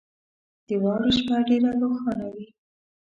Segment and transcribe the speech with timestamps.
[0.67, 2.47] •د واورې شپه ډېره روښانه وي.